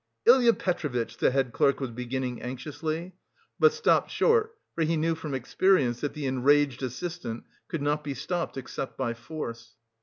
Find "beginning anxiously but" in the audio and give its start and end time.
1.91-3.71